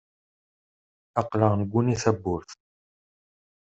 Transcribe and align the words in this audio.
Aql-aɣ 1.21 1.53
negguni 1.55 1.95
tawwurt. 2.03 2.49